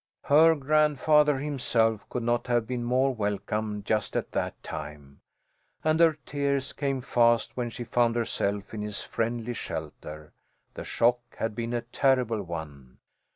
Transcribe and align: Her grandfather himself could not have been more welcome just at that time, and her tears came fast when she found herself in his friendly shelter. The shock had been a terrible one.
Her 0.23 0.55
grandfather 0.55 1.37
himself 1.37 2.09
could 2.09 2.23
not 2.23 2.47
have 2.47 2.65
been 2.65 2.83
more 2.83 3.13
welcome 3.13 3.83
just 3.83 4.15
at 4.17 4.31
that 4.31 4.63
time, 4.63 5.21
and 5.83 5.99
her 5.99 6.17
tears 6.25 6.73
came 6.73 7.01
fast 7.01 7.55
when 7.55 7.69
she 7.69 7.83
found 7.83 8.15
herself 8.15 8.73
in 8.73 8.81
his 8.81 9.03
friendly 9.03 9.53
shelter. 9.53 10.33
The 10.73 10.83
shock 10.85 11.19
had 11.37 11.53
been 11.53 11.73
a 11.73 11.81
terrible 11.81 12.41
one. 12.41 12.97